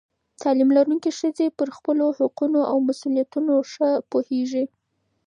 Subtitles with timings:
[0.41, 4.63] تعلیم لرونکې ښځې پر خپلو حقونو او مسؤلیتونو ښه پوهېږي.